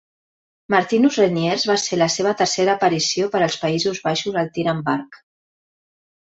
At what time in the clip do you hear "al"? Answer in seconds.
4.45-4.53